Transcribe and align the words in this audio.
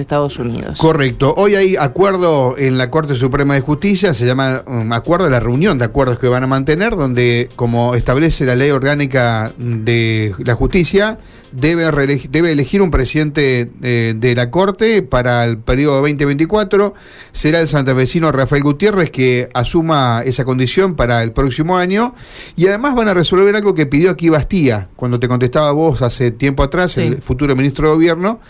Estados 0.00 0.38
Unidos. 0.38 0.78
Correcto. 0.78 1.34
Hoy 1.36 1.56
hay 1.56 1.74
acuerdo 1.74 2.56
en 2.56 2.78
la 2.78 2.88
Corte 2.88 3.16
Suprema 3.16 3.54
de 3.54 3.62
Justicia, 3.62 4.14
se 4.14 4.26
llama 4.26 4.62
um, 4.64 4.92
acuerdo 4.92 5.24
de 5.24 5.32
la 5.32 5.40
reunión 5.40 5.76
de 5.76 5.86
acuerdos 5.86 6.20
que 6.20 6.28
van 6.28 6.44
a 6.44 6.46
mantener, 6.46 6.94
donde, 6.94 7.48
como 7.56 7.96
establece 7.96 8.46
la 8.46 8.54
ley 8.54 8.70
orgánica 8.70 9.50
de 9.58 10.36
la 10.38 10.54
justicia, 10.54 11.18
debe, 11.52 11.90
debe 12.30 12.52
elegir 12.52 12.82
un 12.82 12.90
presidente 12.90 13.70
eh, 13.82 14.14
de 14.16 14.34
la 14.34 14.50
Corte 14.50 15.02
para 15.02 15.44
el 15.44 15.58
periodo 15.58 15.96
2024. 15.96 16.94
Será 17.32 17.60
el 17.60 17.68
santafesino 17.68 18.32
Rafael 18.32 18.62
Gutiérrez 18.62 19.10
que 19.10 19.48
asuma 19.54 20.22
esa 20.24 20.44
condición 20.44 20.94
para 20.94 21.22
el 21.22 21.32
próximo 21.32 21.76
año. 21.76 22.14
Y 22.56 22.66
además 22.66 22.94
van 22.94 23.08
a 23.08 23.14
resolver 23.14 23.54
algo 23.54 23.74
que 23.74 23.86
pidió 23.86 24.10
aquí 24.10 24.28
Bastía, 24.28 24.88
cuando 24.96 25.18
te 25.20 25.28
contestaba 25.28 25.72
vos 25.72 26.02
hace 26.02 26.30
tiempo 26.30 26.62
atrás, 26.62 26.98
el 26.98 27.22
futuro 27.22 27.54
ministro 27.56 27.88
de 27.88 27.94
Gobierno 27.94 28.40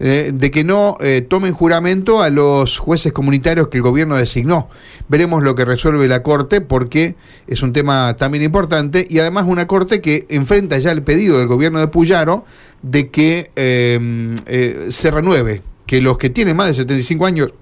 eh, 0.00 0.32
de 0.34 0.50
que 0.50 0.64
no 0.64 0.96
eh, 1.00 1.22
tomen 1.22 1.52
juramento 1.52 2.20
a 2.20 2.28
los 2.28 2.78
jueces 2.78 3.12
comunitarios 3.12 3.68
que 3.68 3.78
el 3.78 3.82
gobierno 3.82 4.16
designó. 4.16 4.68
Veremos 5.08 5.42
lo 5.42 5.54
que 5.54 5.64
resuelve 5.64 6.08
la 6.08 6.22
Corte 6.22 6.60
porque 6.60 7.14
es 7.46 7.62
un 7.62 7.72
tema 7.72 8.16
también 8.16 8.42
importante 8.42 9.06
y 9.08 9.20
además 9.20 9.44
una 9.46 9.66
Corte 9.66 10.00
que 10.00 10.26
enfrenta 10.30 10.78
ya 10.78 10.90
el 10.90 11.02
pedido 11.02 11.38
del 11.38 11.46
gobierno 11.46 11.78
de 11.78 11.88
Puyaro 11.88 12.43
de 12.84 13.08
que 13.08 13.50
eh, 13.56 14.86
se 14.90 15.10
renueve, 15.10 15.62
que 15.86 16.02
los 16.02 16.18
que 16.18 16.28
tienen 16.28 16.54
más 16.54 16.68
de 16.68 16.74
75 16.74 17.26
años 17.26 17.52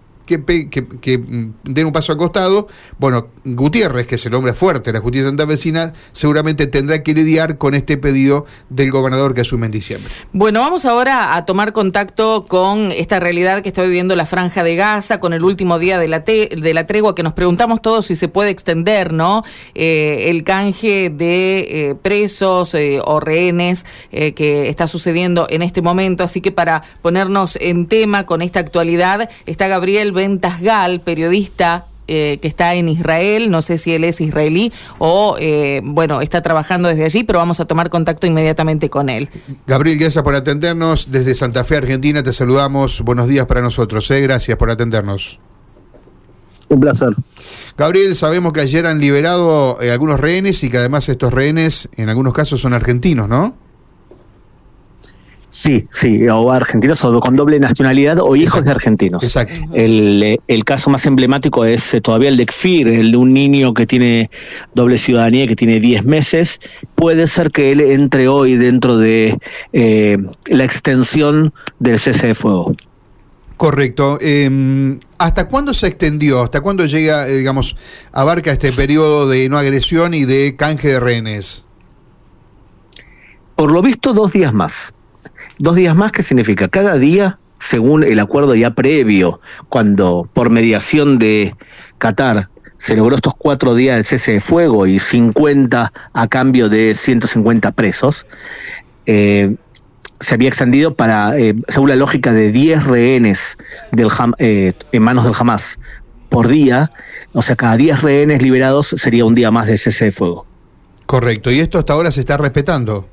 que, 0.41 1.19
mm, 1.19 1.55
den 1.65 1.87
un 1.87 1.93
paso 1.93 2.13
al 2.13 2.19
costado. 2.19 2.69
Bueno, 2.99 3.29
Gutiérrez, 3.45 4.07
que 4.07 4.15
es 4.17 4.27
el 4.27 4.35
hombre 4.35 4.55
fuerte 4.55 4.93
de 4.93 4.99
la 4.99 5.03
justicia 5.03 5.29
santafesina, 5.29 5.93
seguramente 6.13 6.67
tendrá 6.67 7.03
que 7.03 7.15
lidiar 7.15 7.59
con 7.59 7.75
este 7.75 7.97
pedido 7.97 8.47
del 8.69 8.91
gobernador 8.91 9.35
que 9.35 9.43
asume 9.43 9.67
en 9.67 9.73
diciembre. 9.73 10.13
Bueno, 10.33 10.61
vamos 10.61 10.85
ahora 10.85 11.37
a 11.37 11.45
tomar 11.45 11.73
contacto 11.73 12.47
con 12.49 12.93
esta 12.93 13.21
realidad 13.21 13.63
que 13.63 13.69
está 13.69 13.83
viviendo 13.83 14.17
la 14.17 14.27
Franja 14.27 14.63
de 14.63 14.77
Gaza, 14.77 15.21
con 15.21 15.33
el 15.33 15.45
último 15.45 15.79
día 15.79 15.99
de 15.99 16.09
la, 16.09 16.21
de 16.21 16.73
la 16.75 16.87
tregua, 16.87 17.15
que 17.15 17.23
nos 17.23 17.33
preguntamos 17.33 17.83
todos 17.83 18.07
si 18.07 18.17
se 18.17 18.29
puede 18.29 18.51
extender, 18.51 19.13
¿no? 19.13 19.43
Eh, 19.75 20.31
el 20.31 20.45
canje 20.45 21.11
de 21.11 21.91
eh, 21.91 21.95
presos 21.95 22.75
eh, 22.75 23.01
o 23.05 23.21
rehenes 23.21 23.85
que 24.11 24.69
está 24.69 24.87
sucediendo 24.87 25.47
en 25.51 25.63
este 25.63 25.83
momento. 25.83 26.25
Así 26.25 26.41
que 26.41 26.53
para 26.53 26.83
ponernos 27.03 27.57
en 27.61 27.87
tema 27.87 28.27
con 28.27 28.43
esta 28.43 28.61
actualidad, 28.61 29.29
está 29.47 29.69
Gabriel 29.69 30.13
Gal, 30.61 31.01
periodista 31.01 31.87
eh, 32.09 32.39
que 32.43 32.49
está 32.49 32.75
en 32.75 32.89
Israel, 32.89 33.49
no 33.51 33.63
sé 33.63 33.79
si 33.79 33.95
él 33.95 34.03
es 34.03 34.21
israelí 34.21 34.73
o, 34.99 35.37
eh, 35.39 35.81
bueno, 35.85 36.21
está 36.21 36.43
trabajando 36.43 36.89
desde 36.89 37.05
allí, 37.05 37.23
pero 37.23 37.39
vamos 37.39 37.61
a 37.61 37.65
tomar 37.65 37.91
contacto 37.91 38.27
inmediatamente 38.27 38.91
con 38.91 39.09
él. 39.09 39.31
Gabriel, 39.69 39.99
gracias 39.99 40.23
por 40.25 40.35
atendernos. 40.35 41.13
Desde 41.13 41.35
Santa 41.35 41.63
Fe, 41.63 41.77
Argentina, 41.77 42.23
te 42.23 42.33
saludamos. 42.33 43.01
Buenos 43.03 43.29
días 43.29 43.47
para 43.47 43.63
nosotros. 43.63 44.11
¿eh? 44.11 44.21
Gracias 44.21 44.59
por 44.59 44.69
atendernos. 44.69 45.39
Un 46.69 46.81
placer. 46.81 47.11
Gabriel, 47.79 48.17
sabemos 48.17 48.53
que 48.53 48.63
ayer 48.63 48.85
han 48.85 48.99
liberado 48.99 49.79
algunos 49.81 50.19
rehenes 50.19 50.63
y 50.65 50.71
que 50.71 50.79
además 50.79 51.09
estos 51.09 51.33
rehenes 51.33 51.89
en 51.97 52.09
algunos 52.09 52.33
casos 52.35 52.61
son 52.61 52.75
argentinos, 52.75 53.29
¿no? 53.29 53.55
Sí, 55.53 55.87
sí, 55.91 56.27
o 56.29 56.51
argentinos 56.51 57.05
o 57.05 57.21
con 57.21 57.37
doble 57.37 57.61
nacionalidad 57.61 58.19
o 58.21 58.35
hijos 58.37 58.65
de 58.65 58.71
argentinos. 58.71 59.23
Exacto. 59.23 59.61
El, 59.75 60.39
el, 60.49 60.65
caso 60.65 60.89
más 60.89 61.05
emblemático 61.05 61.67
es 61.67 61.93
eh, 61.93 62.01
todavía 62.01 62.31
el 62.31 62.39
de 62.39 62.47
Kfir, 62.47 62.89
el 62.89 63.11
de 63.11 63.17
un 63.19 63.35
niño 63.35 63.75
que 63.75 63.87
tiene 63.87 64.31
doble 64.75 64.97
ciudadanía, 64.97 65.47
que 65.47 65.55
tiene 65.55 65.79
10 65.79 66.07
meses. 66.07 66.59
Puede 66.95 67.27
ser 67.27 67.51
que 67.51 67.71
él 67.71 67.83
entre 67.83 68.29
hoy 68.29 68.57
dentro 68.57 68.97
de 68.97 69.39
eh, 69.75 70.17
la 70.47 70.65
extensión 70.65 71.53
del 71.81 71.99
cese 71.99 72.29
de 72.29 72.35
fuego. 72.35 72.75
Correcto. 73.59 74.17
Em, 74.23 75.01
¿Hasta 75.19 75.49
cuándo 75.49 75.75
se 75.75 75.87
extendió? 75.87 76.45
¿Hasta 76.45 76.63
cuándo 76.63 76.87
llega, 76.87 77.29
eh, 77.29 77.37
digamos, 77.37 77.77
abarca 78.11 78.53
este 78.53 78.73
periodo 78.73 79.29
de 79.29 79.51
no 79.51 79.59
agresión 79.59 80.15
y 80.15 80.25
de 80.25 80.57
canje 80.57 80.89
de 80.89 80.99
rehenes? 80.99 81.67
Por 83.55 83.71
lo 83.71 83.83
visto, 83.83 84.15
dos 84.15 84.33
días 84.33 84.55
más. 84.55 84.95
Dos 85.63 85.77
días 85.77 85.95
más, 85.95 86.11
¿qué 86.11 86.25
significa? 86.25 86.67
Cada 86.67 86.99
día, 86.99 87.39
según 87.61 88.03
el 88.03 88.19
acuerdo 88.19 88.57
ya 88.57 88.73
previo, 88.73 89.41
cuando 89.69 90.29
por 90.33 90.51
mediación 90.51 91.21
de 91.21 91.55
Qatar 91.99 92.49
se 92.79 92.97
logró 92.97 93.15
estos 93.15 93.35
cuatro 93.39 93.77
días 93.77 93.97
de 93.97 94.03
cese 94.03 94.33
de 94.33 94.41
fuego 94.41 94.89
y 94.89 94.99
50 94.99 95.93
a 96.13 96.27
cambio 96.27 96.69
de 96.69 96.95
150 96.95 97.71
presos, 97.71 98.27
eh, 99.07 99.55
se 100.19 100.35
había 100.35 100.49
extendido 100.49 100.95
para, 100.95 101.39
eh, 101.39 101.55
según 101.69 101.91
la 101.91 101.95
lógica 101.95 102.33
de 102.33 102.51
10 102.51 102.83
rehenes 102.83 103.57
del 103.93 104.09
eh, 104.39 104.73
en 104.91 105.03
manos 105.05 105.23
del 105.23 105.35
Hamas 105.39 105.79
por 106.29 106.49
día, 106.49 106.91
o 107.35 107.41
sea, 107.41 107.55
cada 107.55 107.77
10 107.77 108.03
rehenes 108.03 108.43
liberados 108.43 108.97
sería 108.99 109.25
un 109.25 109.37
día 109.37 109.53
más 109.53 109.69
de 109.69 109.79
cese 109.79 110.07
de 110.07 110.11
fuego. 110.11 110.45
Correcto, 111.07 111.53
y 111.53 111.61
esto 111.61 111.79
hasta 111.79 111.93
ahora 111.93 112.11
se 112.11 112.19
está 112.19 112.37
respetando. 112.37 113.12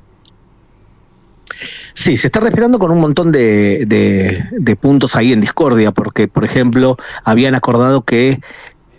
Sí, 1.94 2.16
se 2.16 2.28
está 2.28 2.40
respetando 2.40 2.78
con 2.78 2.90
un 2.90 3.00
montón 3.00 3.32
de, 3.32 3.84
de, 3.86 4.76
puntos 4.76 5.16
ahí 5.16 5.32
en 5.32 5.40
discordia, 5.40 5.92
porque, 5.92 6.28
por 6.28 6.44
ejemplo, 6.44 6.96
habían 7.24 7.54
acordado 7.54 8.02
que 8.02 8.40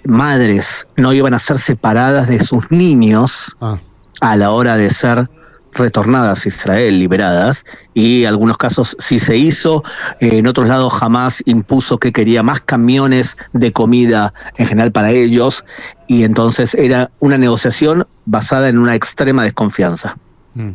madres 0.03 0.88
no 0.96 1.13
iban 1.13 1.34
a 1.34 1.40
ser 1.40 1.59
separadas 1.59 2.28
de 2.28 2.40
sus 2.40 2.69
niños 2.72 3.56
ah. 3.62 3.78
a 4.22 4.35
la 4.35 4.51
hora 4.51 4.75
de 4.78 4.90
ser 4.90 5.30
retornadas 5.74 6.46
a 6.46 6.50
Israel, 6.50 7.00
liberadas, 7.00 7.66
y 7.94 8.24
en 8.24 8.28
algunos 8.28 8.57
casos 8.57 8.96
sí 9.00 9.19
se 9.19 9.38
hizo, 9.38 9.84
en 10.19 10.47
otros 10.47 10.68
lados 10.68 10.94
jamás 10.94 11.41
impuso 11.46 11.97
que 11.97 12.12
quería 12.12 12.44
más 12.44 12.62
camiones 12.62 13.38
de 13.53 13.72
comida 13.72 14.34
en 14.57 14.68
general 14.68 14.91
para 14.91 15.12
ellos, 15.12 15.63
y 16.07 16.24
entonces 16.24 16.74
era 16.75 17.09
una 17.19 17.38
negociación 17.38 18.06
basada 18.25 18.69
en 18.69 18.78
una 18.78 18.96
extrema 18.96 19.44
desconfianza. 19.44 20.18
Mm. 20.53 20.69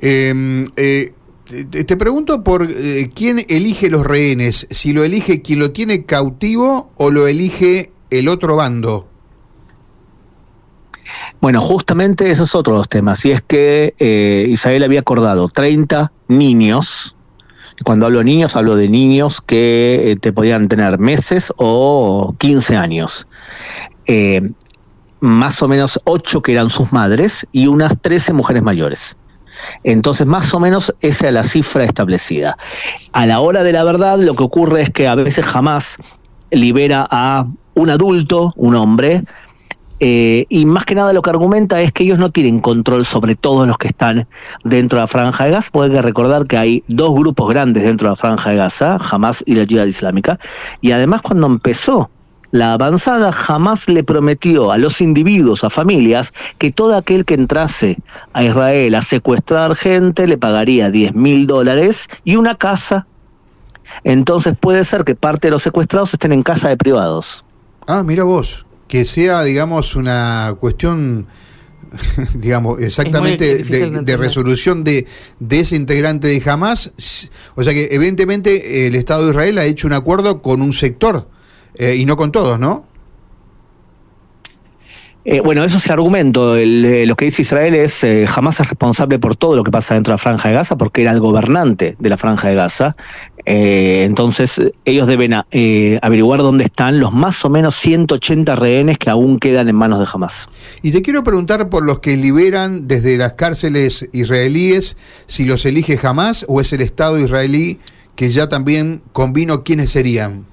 Em, 0.00 0.70
eh, 0.76 1.12
te, 1.50 1.96
pregunto 1.96 2.44
por 2.44 2.68
eh, 2.70 3.10
quién 3.14 3.44
elige 3.48 3.90
los 3.90 4.06
rehenes, 4.06 4.66
si 4.70 4.92
lo 4.92 5.02
elige 5.04 5.42
quien 5.42 5.58
lo 5.58 5.72
tiene 5.72 6.04
cautivo 6.04 6.92
o 6.96 7.10
lo 7.10 7.26
elige 7.26 7.92
el 8.10 8.28
otro 8.28 8.56
bando. 8.56 9.08
Bueno, 11.40 11.60
justamente 11.60 12.30
esos 12.30 12.50
es 12.50 12.54
otro 12.54 12.84
temas. 12.84 13.24
Y 13.24 13.32
es 13.32 13.42
que 13.42 13.94
eh, 13.98 14.46
Israel 14.48 14.84
había 14.84 15.00
acordado 15.00 15.48
30 15.48 16.12
niños. 16.28 17.16
Cuando 17.84 18.06
hablo 18.06 18.18
de 18.18 18.24
niños, 18.24 18.56
hablo 18.56 18.76
de 18.76 18.88
niños 18.88 19.40
que 19.40 20.16
te 20.20 20.32
podían 20.32 20.68
tener 20.68 20.98
meses 20.98 21.52
o 21.56 22.34
15 22.38 22.76
años. 22.76 23.26
más 25.20 25.62
o 25.62 25.68
menos 25.68 26.00
8 26.04 26.42
que 26.42 26.52
eran 26.52 26.70
sus 26.70 26.92
madres 26.92 27.46
y 27.52 27.66
unas 27.66 28.00
13 28.00 28.32
mujeres 28.34 28.62
mayores. 28.62 29.16
Entonces, 29.84 30.26
más 30.26 30.52
o 30.54 30.60
menos 30.60 30.94
esa 31.00 31.28
es 31.28 31.34
la 31.34 31.44
cifra 31.44 31.84
establecida. 31.84 32.56
A 33.12 33.26
la 33.26 33.40
hora 33.40 33.62
de 33.62 33.72
la 33.72 33.84
verdad, 33.84 34.18
lo 34.18 34.34
que 34.34 34.42
ocurre 34.42 34.82
es 34.82 34.90
que 34.90 35.08
a 35.08 35.14
veces 35.14 35.44
jamás 35.44 35.96
libera 36.50 37.06
a 37.10 37.46
un 37.74 37.90
adulto, 37.90 38.52
un 38.56 38.74
hombre, 38.74 39.22
eh, 40.02 40.46
y 40.48 40.64
más 40.64 40.86
que 40.86 40.94
nada 40.94 41.12
lo 41.12 41.20
que 41.20 41.28
argumenta 41.28 41.82
es 41.82 41.92
que 41.92 42.04
ellos 42.04 42.18
no 42.18 42.30
tienen 42.30 42.60
control 42.60 43.04
sobre 43.04 43.34
todos 43.34 43.68
los 43.68 43.76
que 43.76 43.88
están 43.88 44.26
dentro 44.64 44.96
de 44.98 45.02
la 45.02 45.06
franja 45.06 45.44
de 45.44 45.50
Gaza, 45.50 45.68
porque 45.70 45.90
hay 45.92 45.98
que 45.98 46.02
recordar 46.02 46.46
que 46.46 46.56
hay 46.56 46.82
dos 46.88 47.14
grupos 47.14 47.50
grandes 47.50 47.82
dentro 47.82 48.08
de 48.08 48.12
la 48.12 48.16
franja 48.16 48.50
de 48.50 48.56
Gaza, 48.56 48.96
Hamas 49.10 49.44
y 49.46 49.54
la 49.54 49.64
Yihad 49.64 49.84
Islámica, 49.84 50.38
y 50.80 50.92
además 50.92 51.20
cuando 51.20 51.46
empezó 51.46 52.10
la 52.50 52.72
avanzada 52.72 53.32
jamás 53.32 53.88
le 53.88 54.02
prometió 54.02 54.72
a 54.72 54.78
los 54.78 55.00
individuos, 55.00 55.64
a 55.64 55.70
familias, 55.70 56.32
que 56.58 56.72
todo 56.72 56.96
aquel 56.96 57.24
que 57.24 57.34
entrase 57.34 57.98
a 58.32 58.44
Israel 58.44 58.94
a 58.94 59.02
secuestrar 59.02 59.76
gente 59.76 60.26
le 60.26 60.38
pagaría 60.38 60.90
10 60.90 61.14
mil 61.14 61.46
dólares 61.46 62.08
y 62.24 62.36
una 62.36 62.56
casa. 62.56 63.06
Entonces 64.04 64.54
puede 64.58 64.84
ser 64.84 65.04
que 65.04 65.14
parte 65.14 65.48
de 65.48 65.52
los 65.52 65.62
secuestrados 65.62 66.12
estén 66.12 66.32
en 66.32 66.42
casa 66.42 66.68
de 66.68 66.76
privados. 66.76 67.44
Ah, 67.86 68.02
mira 68.02 68.24
vos, 68.24 68.66
que 68.88 69.04
sea, 69.04 69.42
digamos, 69.42 69.96
una 69.96 70.54
cuestión 70.58 71.26
digamos, 72.34 72.80
exactamente 72.80 73.64
de, 73.64 74.16
resolución 74.16 74.84
de, 74.84 75.06
de 75.40 75.60
ese 75.60 75.76
integrante 75.76 76.28
de 76.28 76.42
Hamas. 76.48 76.92
O 77.56 77.64
sea 77.64 77.72
que 77.72 77.88
evidentemente 77.90 78.86
el 78.86 78.94
Estado 78.94 79.24
de 79.24 79.30
Israel 79.30 79.58
ha 79.58 79.64
hecho 79.64 79.86
un 79.86 79.92
acuerdo 79.92 80.40
con 80.40 80.62
un 80.62 80.72
sector 80.72 81.28
eh, 81.74 81.96
y 81.96 82.04
no 82.04 82.16
con 82.16 82.32
todos, 82.32 82.58
¿no? 82.58 82.84
Eh, 85.22 85.40
bueno, 85.40 85.62
eso 85.64 85.76
es 85.76 85.84
el 85.84 85.92
argumento. 85.92 86.56
Eh, 86.56 87.04
lo 87.04 87.14
que 87.14 87.26
dice 87.26 87.42
Israel 87.42 87.74
es 87.74 88.04
jamás 88.26 88.58
es 88.58 88.68
responsable 88.70 89.18
por 89.18 89.36
todo 89.36 89.54
lo 89.54 89.62
que 89.62 89.70
pasa 89.70 89.92
dentro 89.92 90.12
de 90.12 90.14
la 90.14 90.18
franja 90.18 90.48
de 90.48 90.54
Gaza 90.54 90.78
porque 90.78 91.02
era 91.02 91.10
el 91.10 91.20
gobernante 91.20 91.94
de 91.98 92.08
la 92.08 92.16
franja 92.16 92.48
de 92.48 92.54
Gaza. 92.54 92.96
entonces 93.44 94.60
ellos 94.86 95.06
deben 95.06 95.34
averiguar 95.34 96.40
dónde 96.40 96.64
están 96.64 97.00
los 97.00 97.12
más 97.12 97.44
o 97.44 97.50
menos 97.50 97.76
180 97.76 98.56
rehenes 98.56 98.96
que 98.96 99.10
aún 99.10 99.38
quedan 99.38 99.68
en 99.68 99.76
manos 99.76 99.98
de 99.98 100.06
Hamas. 100.10 100.48
Y 100.80 100.90
te 100.90 101.02
quiero 101.02 101.22
preguntar 101.22 101.68
por 101.68 101.84
los 101.84 101.98
que 101.98 102.16
liberan 102.16 102.88
desde 102.88 103.18
las 103.18 103.34
cárceles 103.34 104.08
israelíes, 104.12 104.96
si 105.26 105.44
los 105.44 105.66
elige 105.66 105.98
Hamas 106.02 106.46
o 106.48 106.62
es 106.62 106.72
el 106.72 106.80
Estado 106.80 107.18
israelí 107.18 107.78
que 108.16 108.30
ya 108.30 108.48
también 108.48 109.02
convino 109.12 109.64
quiénes 109.64 109.92
serían. 109.92 110.49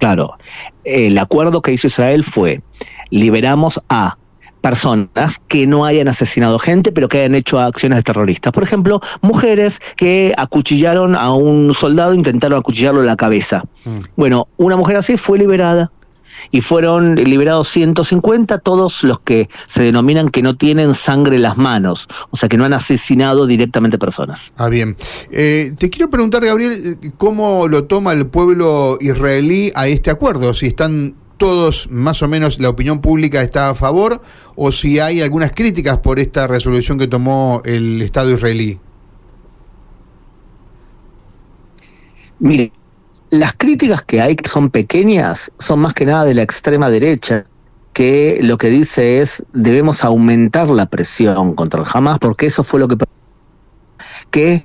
Claro, 0.00 0.36
el 0.84 1.16
acuerdo 1.18 1.62
que 1.62 1.72
hizo 1.72 1.86
Israel 1.86 2.24
fue 2.24 2.62
liberamos 3.10 3.80
a 3.88 4.16
personas 4.60 5.38
que 5.48 5.66
no 5.66 5.84
hayan 5.84 6.08
asesinado 6.08 6.58
gente, 6.58 6.92
pero 6.92 7.08
que 7.08 7.18
hayan 7.18 7.34
hecho 7.34 7.58
acciones 7.58 8.02
terroristas. 8.04 8.52
Por 8.52 8.62
ejemplo, 8.62 9.00
mujeres 9.20 9.80
que 9.96 10.34
acuchillaron 10.36 11.14
a 11.14 11.32
un 11.32 11.72
soldado, 11.74 12.14
intentaron 12.14 12.58
acuchillarlo 12.58 13.00
en 13.00 13.06
la 13.06 13.16
cabeza. 13.16 13.62
Mm. 13.84 13.96
Bueno, 14.16 14.48
una 14.56 14.76
mujer 14.76 14.96
así 14.96 15.16
fue 15.16 15.38
liberada 15.38 15.90
y 16.50 16.60
fueron 16.60 17.16
liberados 17.16 17.68
150, 17.68 18.58
todos 18.58 19.02
los 19.04 19.20
que 19.20 19.48
se 19.66 19.82
denominan 19.82 20.28
que 20.28 20.42
no 20.42 20.56
tienen 20.56 20.94
sangre 20.94 21.36
en 21.36 21.42
las 21.42 21.56
manos, 21.56 22.08
o 22.30 22.36
sea, 22.36 22.48
que 22.48 22.56
no 22.56 22.64
han 22.64 22.72
asesinado 22.72 23.46
directamente 23.46 23.98
personas. 23.98 24.52
Ah, 24.56 24.68
bien. 24.68 24.96
Eh, 25.30 25.72
te 25.78 25.90
quiero 25.90 26.10
preguntar, 26.10 26.44
Gabriel, 26.44 26.98
¿cómo 27.16 27.68
lo 27.68 27.84
toma 27.84 28.12
el 28.12 28.26
pueblo 28.26 28.98
israelí 29.00 29.72
a 29.74 29.88
este 29.88 30.10
acuerdo? 30.10 30.54
Si 30.54 30.66
están 30.66 31.14
todos, 31.40 31.88
más 31.90 32.22
o 32.22 32.28
menos, 32.28 32.60
la 32.60 32.68
opinión 32.68 33.00
pública 33.00 33.42
está 33.42 33.70
a 33.70 33.74
favor 33.74 34.20
o 34.56 34.70
si 34.72 34.98
hay 34.98 35.22
algunas 35.22 35.52
críticas 35.52 35.96
por 35.98 36.18
esta 36.18 36.46
resolución 36.46 36.98
que 36.98 37.06
tomó 37.06 37.62
el 37.64 38.02
Estado 38.02 38.30
israelí. 38.30 38.78
Mire, 42.38 42.72
las 43.30 43.52
críticas 43.54 44.02
que 44.02 44.20
hay, 44.20 44.36
que 44.36 44.48
son 44.48 44.70
pequeñas, 44.70 45.50
son 45.58 45.80
más 45.80 45.94
que 45.94 46.04
nada 46.04 46.24
de 46.24 46.34
la 46.34 46.42
extrema 46.42 46.90
derecha, 46.90 47.46
que 47.92 48.40
lo 48.42 48.58
que 48.58 48.68
dice 48.68 49.20
es 49.20 49.42
debemos 49.52 50.04
aumentar 50.04 50.68
la 50.68 50.86
presión 50.86 51.54
contra 51.54 51.80
el 51.80 51.86
Hamas, 51.92 52.18
porque 52.18 52.46
eso 52.46 52.64
fue 52.64 52.80
lo 52.80 52.88
que 52.88 52.96
que 54.30 54.64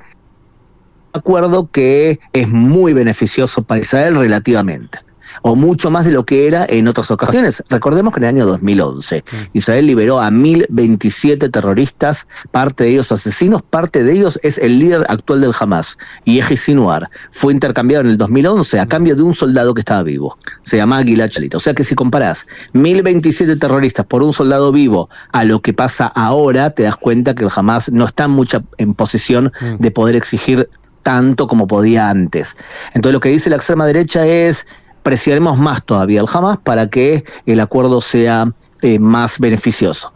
acuerdo 1.14 1.70
que 1.72 2.20
es 2.34 2.48
muy 2.50 2.94
beneficioso 2.94 3.64
para 3.64 3.82
Israel 3.82 4.16
relativamente 4.16 5.00
o 5.48 5.56
mucho 5.56 5.92
más 5.92 6.06
de 6.06 6.12
lo 6.12 6.26
que 6.26 6.48
era 6.48 6.66
en 6.68 6.88
otras 6.88 7.12
ocasiones. 7.12 7.64
Recordemos 7.70 8.12
que 8.12 8.20
en 8.20 8.24
el 8.24 8.30
año 8.30 8.48
2011 8.48 9.24
Israel 9.54 9.86
liberó 9.86 10.20
a 10.20 10.32
1.027 10.32 11.52
terroristas, 11.52 12.28
parte 12.50 12.86
de 12.86 12.90
ellos 12.94 13.12
asesinos, 13.12 13.62
parte 13.62 14.04
de 14.04 14.12
ellos 14.12 14.40
es 14.42 14.58
el 14.58 14.80
líder 14.80 15.06
actual 15.08 15.42
del 15.42 15.54
Hamas, 15.60 16.00
Yehi 16.26 16.58
Sinuar. 16.58 17.08
Fue 17.30 17.54
intercambiado 17.54 18.04
en 18.06 18.10
el 18.10 18.18
2011 18.18 18.80
a 18.80 18.88
cambio 18.88 19.16
de 19.16 19.22
un 19.22 19.36
soldado 19.36 19.76
que 19.76 19.82
estaba 19.82 20.02
vivo. 20.02 20.36
Se 20.64 20.78
llama 20.78 21.04
Gilad 21.04 21.30
Shalit. 21.30 21.54
O 21.54 21.60
sea 21.60 21.76
que 21.76 21.84
si 21.84 21.94
comparás 21.94 22.48
1.027 22.74 23.60
terroristas 23.60 24.04
por 24.08 24.24
un 24.24 24.34
soldado 24.34 24.72
vivo 24.72 25.12
a 25.32 25.44
lo 25.44 25.62
que 25.62 25.74
pasa 25.74 26.08
ahora, 26.08 26.72
te 26.72 26.82
das 26.82 26.96
cuenta 26.96 27.36
que 27.36 27.44
el 27.44 27.52
Hamas 27.56 27.92
no 27.92 28.06
está 28.06 28.28
mucha 28.28 28.64
en 28.80 28.96
posición 28.96 29.54
de 29.78 29.92
poder 29.92 30.16
exigir 30.16 30.68
tanto 31.06 31.48
como 31.48 31.68
podía 31.68 32.10
antes. 32.10 32.58
Entonces 32.96 33.14
lo 33.14 33.20
que 33.20 33.30
dice 33.30 33.52
la 33.52 33.58
extrema 33.58 33.86
derecha 33.86 34.26
es 34.26 34.66
presionemos 35.06 35.60
más 35.60 35.86
todavía 35.86 36.20
al 36.20 36.28
Hamas 36.34 36.58
para 36.58 36.90
que 36.90 37.24
el 37.46 37.60
acuerdo 37.60 38.02
sea 38.02 38.52
eh, 38.82 38.98
más 38.98 39.40
beneficioso. 39.40 40.12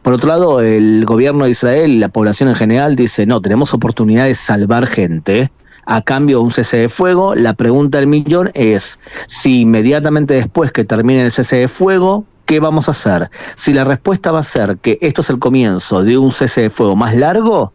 Por 0.00 0.14
otro 0.14 0.28
lado, 0.28 0.62
el 0.62 1.04
gobierno 1.04 1.44
de 1.44 1.50
Israel 1.50 1.90
y 1.90 1.98
la 1.98 2.08
población 2.08 2.48
en 2.48 2.54
general 2.54 2.96
dice, 2.96 3.26
no, 3.26 3.42
tenemos 3.42 3.74
oportunidad 3.74 4.24
de 4.24 4.34
salvar 4.34 4.86
gente 4.86 5.50
a 5.84 6.00
cambio 6.00 6.38
de 6.38 6.44
un 6.44 6.52
cese 6.52 6.78
de 6.78 6.88
fuego. 6.88 7.34
La 7.34 7.52
pregunta 7.52 7.98
del 7.98 8.06
millón 8.06 8.50
es 8.54 8.98
si 9.26 9.60
inmediatamente 9.60 10.32
después 10.32 10.72
que 10.72 10.86
termine 10.86 11.22
el 11.22 11.30
cese 11.30 11.56
de 11.56 11.68
fuego, 11.68 12.24
¿qué 12.46 12.60
vamos 12.60 12.88
a 12.88 12.92
hacer? 12.92 13.30
Si 13.56 13.74
la 13.74 13.84
respuesta 13.84 14.32
va 14.32 14.40
a 14.40 14.44
ser 14.44 14.78
que 14.78 14.96
esto 15.02 15.20
es 15.20 15.28
el 15.28 15.38
comienzo 15.38 16.02
de 16.02 16.16
un 16.16 16.32
cese 16.32 16.62
de 16.62 16.70
fuego 16.70 16.96
más 16.96 17.14
largo, 17.14 17.74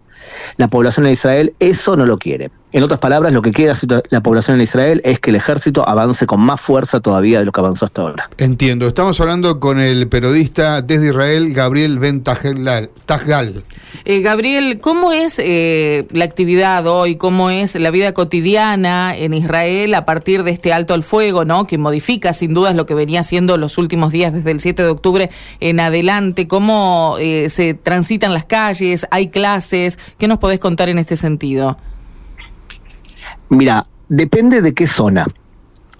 la 0.58 0.68
población 0.68 1.06
de 1.06 1.12
Israel 1.12 1.54
eso 1.60 1.96
no 1.96 2.08
lo 2.08 2.18
quiere. 2.18 2.50
En 2.76 2.84
otras 2.84 3.00
palabras, 3.00 3.32
lo 3.32 3.42
que 3.42 3.54
quiere 3.54 3.72
la 4.10 4.20
población 4.20 4.58
en 4.58 4.64
Israel 4.64 5.00
es 5.06 5.22
que 5.22 5.30
el 5.30 5.38
ejército 5.38 5.88
avance 5.88 6.28
con 6.28 6.42
más 6.42 6.60
fuerza 6.60 7.00
todavía 7.00 7.40
de 7.40 7.46
lo 7.46 7.54
que 7.54 7.62
avanzó 7.62 7.86
hasta 7.86 8.02
ahora. 8.02 8.30
Entiendo. 8.38 8.86
Estamos 8.86 9.18
hablando 9.22 9.62
con 9.62 9.80
el 9.80 10.10
periodista 10.10 10.82
desde 10.82 11.08
Israel, 11.08 11.54
Gabriel 11.54 12.00
Ben 12.00 12.22
Tajgal. 12.22 13.64
Eh, 14.04 14.20
Gabriel, 14.20 14.82
¿cómo 14.82 15.14
es 15.14 15.36
eh, 15.40 16.06
la 16.12 16.26
actividad 16.26 16.86
hoy? 16.86 17.16
¿Cómo 17.16 17.50
es 17.50 17.76
la 17.76 17.92
vida 17.92 18.14
cotidiana 18.14 19.16
en 19.16 19.34
Israel 19.34 19.94
a 19.94 20.04
partir 20.04 20.44
de 20.44 20.52
este 20.52 20.74
alto 20.74 20.94
al 20.94 21.04
fuego, 21.04 21.46
¿no? 21.46 21.66
que 21.66 21.78
modifica 21.78 22.34
sin 22.34 22.54
dudas 22.54 22.76
lo 22.76 22.86
que 22.86 22.94
venía 22.94 23.24
siendo 23.24 23.56
los 23.56 23.78
últimos 23.78 24.12
días 24.12 24.34
desde 24.34 24.52
el 24.52 24.60
7 24.60 24.84
de 24.84 24.90
octubre 24.90 25.30
en 25.62 25.80
adelante? 25.80 26.50
¿Cómo 26.50 27.16
eh, 27.22 27.48
se 27.48 27.74
transitan 27.74 28.34
las 28.34 28.44
calles? 28.44 29.08
¿Hay 29.12 29.30
clases? 29.30 29.98
¿Qué 30.18 30.28
nos 30.28 30.40
podés 30.40 30.60
contar 30.60 30.90
en 30.90 31.00
este 31.00 31.16
sentido? 31.16 31.78
Mira, 33.50 33.86
depende 34.10 34.62
de 34.62 34.74
qué 34.74 34.88
zona. 34.88 35.26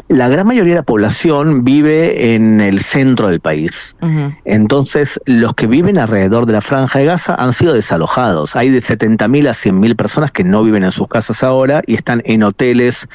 La 0.08 0.28
gran 0.28 0.46
mayoría 0.46 0.74
de 0.74 0.80
la 0.82 0.86
población 0.86 1.64
vive 1.64 2.36
en 2.36 2.62
el 2.62 2.82
centro 2.82 3.28
del 3.28 3.40
país. 3.40 3.96
Entonces, 4.44 5.20
los 5.26 5.56
que 5.56 5.66
viven 5.66 5.98
alrededor 5.98 6.46
de 6.46 6.54
la 6.54 6.62
franja 6.62 7.00
de 7.00 7.06
Gaza 7.06 7.34
han 7.36 7.54
sido 7.54 7.74
desalojados. 7.74 8.56
Hay 8.56 8.70
de 8.70 8.80
70.000 8.80 9.48
a 9.48 9.52
100.000 9.52 9.96
personas 9.96 10.32
que 10.32 10.44
no 10.44 10.64
viven 10.64 10.84
en 10.84 10.92
sus 10.92 11.08
casas 11.08 11.44
ahora 11.44 11.82
y 11.88 11.96
están 11.96 12.22
en 12.26 12.44
hoteles. 12.44 13.08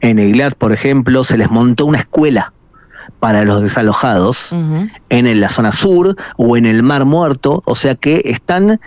En 0.00 0.18
Eilat, 0.18 0.54
por 0.54 0.72
ejemplo, 0.72 1.24
se 1.24 1.38
les 1.38 1.50
montó 1.50 1.86
una 1.86 1.98
escuela 1.98 2.52
para 3.20 3.44
los 3.44 3.62
desalojados 3.62 4.50
en 5.08 5.40
la 5.40 5.48
zona 5.48 5.72
sur 5.72 6.14
o 6.36 6.56
en 6.58 6.66
el 6.66 6.82
Mar 6.82 7.06
Muerto, 7.06 7.62
o 7.64 7.74
sea 7.74 7.94
que 7.94 8.20
están 8.26 8.80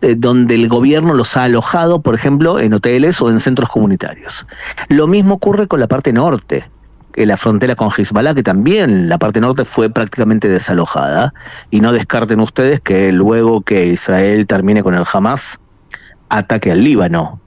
eh, 0.00 0.14
donde 0.16 0.54
el 0.54 0.68
gobierno 0.68 1.14
los 1.14 1.36
ha 1.36 1.44
alojado, 1.44 2.00
por 2.00 2.14
ejemplo, 2.14 2.58
en 2.58 2.72
hoteles 2.74 3.20
o 3.20 3.30
en 3.30 3.40
centros 3.40 3.68
comunitarios. 3.68 4.46
Lo 4.88 5.06
mismo 5.06 5.34
ocurre 5.34 5.66
con 5.66 5.80
la 5.80 5.86
parte 5.86 6.12
norte, 6.12 6.68
en 7.14 7.28
la 7.28 7.36
frontera 7.36 7.74
con 7.74 7.90
Hezbollah, 7.90 8.34
que 8.34 8.42
también 8.42 9.08
la 9.08 9.18
parte 9.18 9.40
norte 9.40 9.64
fue 9.64 9.90
prácticamente 9.90 10.48
desalojada, 10.48 11.32
y 11.70 11.80
no 11.80 11.92
descarten 11.92 12.40
ustedes 12.40 12.80
que 12.80 13.12
luego 13.12 13.62
que 13.62 13.86
Israel 13.86 14.46
termine 14.46 14.82
con 14.82 14.94
el 14.94 15.04
Hamas, 15.12 15.58
ataque 16.28 16.70
al 16.70 16.84
Líbano 16.84 17.40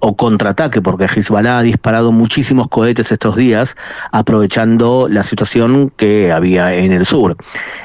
o 0.00 0.16
contraataque, 0.16 0.80
porque 0.80 1.04
Hezbollah 1.04 1.58
ha 1.58 1.62
disparado 1.62 2.12
muchísimos 2.12 2.68
cohetes 2.68 3.10
estos 3.10 3.36
días, 3.36 3.76
aprovechando 4.12 5.08
la 5.08 5.22
situación 5.22 5.90
que 5.96 6.32
había 6.32 6.74
en 6.74 6.92
el 6.92 7.04
sur. 7.04 7.36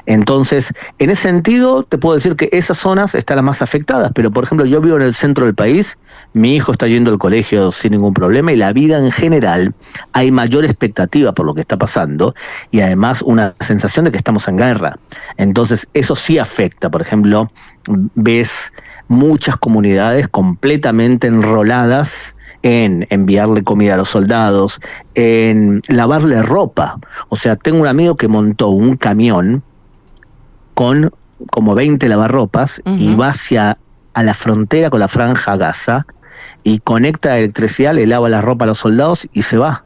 Entonces, 0.06 0.74
en 1.00 1.10
ese 1.10 1.24
sentido, 1.24 1.84
te 1.84 1.98
puedo 1.98 2.16
decir 2.16 2.36
que 2.36 2.50
esas 2.52 2.78
zonas 2.78 3.16
están 3.16 3.38
las 3.38 3.46
más 3.46 3.62
afectadas, 3.62 4.12
pero 4.14 4.32
por 4.32 4.44
ejemplo, 4.44 4.66
yo 4.66 4.82
vivo 4.82 4.98
en 4.98 5.04
el 5.04 5.14
centro 5.14 5.46
del 5.46 5.56
país, 5.56 5.98
mi 6.34 6.56
hijo 6.56 6.72
está 6.72 6.88
yendo 6.88 7.12
al 7.12 7.18
colegio 7.18 7.72
sin 7.72 7.94
ningún 7.94 8.14
problema 8.14 8.52
y 8.52 8.56
la 8.56 8.74
vida 8.74 8.98
en 8.98 9.12
general, 9.12 9.74
hay 10.12 10.32
mayor 10.32 10.66
expectativa 10.66 11.32
por 11.32 11.46
lo 11.46 11.54
que 11.54 11.62
está 11.62 11.78
pasando 11.78 12.36
y 12.72 12.82
además 12.82 13.22
una 13.22 13.54
sensación 13.62 14.06
de 14.06 14.12
que 14.12 14.18
estamos 14.18 14.48
en 14.48 14.58
guerra. 14.58 14.98
Entonces, 15.38 15.88
eso 15.94 16.16
sí 16.16 16.38
afecta, 16.38 16.90
por 16.90 17.02
ejemplo, 17.02 17.50
ves 18.16 18.72
muchas 19.08 19.58
comunidades 19.58 20.28
completamente 20.28 21.28
enroladas 21.28 22.36
en 22.62 23.06
enviarle 23.10 23.64
comida 23.64 23.96
a 23.96 23.98
los 23.98 24.10
soldados, 24.10 24.80
en 25.16 25.82
lavarle 25.90 26.42
ropa. 26.42 26.98
O 27.30 27.36
sea, 27.36 27.56
tengo 27.58 27.82
un 27.82 27.88
amigo 27.88 28.16
que 28.16 28.28
montó 28.28 28.70
un 28.70 28.96
camión 28.96 29.64
con 30.74 31.12
como 31.52 31.76
20 31.76 32.08
lavarropas 32.08 32.82
y 32.86 33.16
va 33.16 33.30
hacia 33.30 33.78
a 34.14 34.24
la 34.24 34.34
frontera 34.34 34.90
con 34.90 35.02
la 35.02 35.10
franja 35.10 35.58
Gaza 35.58 36.06
y 36.64 36.80
conecta 36.80 37.30
la 37.30 37.40
electricidad, 37.40 37.94
le 37.94 38.08
lava 38.08 38.30
la 38.30 38.42
ropa 38.42 38.66
a 38.66 38.68
los 38.70 38.80
soldados 38.80 39.28
y 39.34 39.42
se 39.42 39.58
va. 39.58 39.84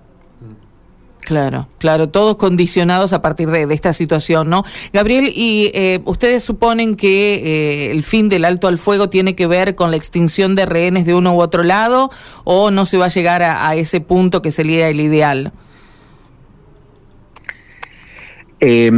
Claro, 1.28 1.68
claro, 1.78 2.08
todos 2.08 2.38
condicionados 2.38 3.12
a 3.12 3.22
partir 3.22 3.50
de, 3.50 3.68
esta 3.74 3.92
situación, 3.92 4.50
¿no? 4.50 4.64
Gabriel, 4.94 5.30
¿y 5.36 5.72
eh, 5.74 6.00
ustedes 6.06 6.42
suponen 6.42 6.96
que 6.96 7.34
eh, 7.36 7.92
el 7.92 8.04
fin 8.04 8.30
del 8.30 8.46
alto 8.46 8.70
al 8.70 8.78
fuego 8.78 9.10
tiene 9.10 9.36
que 9.36 9.46
ver 9.46 9.76
con 9.76 9.92
la 9.92 9.98
extinción 9.98 10.56
de 10.56 10.66
rehenes 10.66 11.06
de 11.06 11.14
uno 11.14 11.36
u 11.36 11.42
otro 11.42 11.64
lado 11.64 12.12
o 12.46 12.72
no 12.72 12.86
se 12.86 12.98
va 12.98 13.08
a 13.08 13.10
llegar 13.10 13.44
a, 13.44 13.76
ese 13.76 14.00
punto 14.00 14.42
que 14.42 14.52
sería 14.52 14.88
el 14.88 15.02
ideal? 15.02 15.52
Eh, 18.62 18.90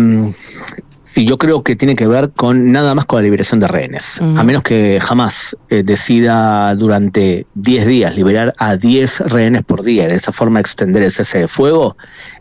Sí, 1.19 1.25
yo 1.25 1.37
creo 1.37 1.63
que 1.63 1.75
tiene 1.75 1.97
que 1.97 2.07
ver 2.07 2.31
con 2.31 2.71
nada 2.71 2.95
más 2.95 3.03
con 3.03 3.17
la 3.17 3.23
liberación 3.23 3.59
de 3.59 3.67
rehenes. 3.67 4.21
A 4.21 4.41
menos 4.41 4.63
que 4.63 5.01
jamás 5.01 5.53
eh, 5.67 5.83
decida 5.83 6.73
durante 6.75 7.45
10 7.55 7.87
días 7.87 8.15
liberar 8.15 8.53
a 8.57 8.77
10 8.77 9.19
rehenes 9.27 9.63
por 9.65 9.83
día 9.83 10.05
y 10.05 10.07
de 10.07 10.15
esa 10.15 10.31
forma 10.31 10.61
extender 10.61 11.03
el 11.03 11.11
cese 11.11 11.39
de 11.39 11.47
fuego, 11.49 11.97